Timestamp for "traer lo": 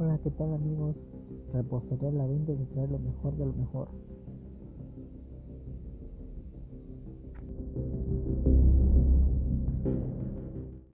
2.66-3.00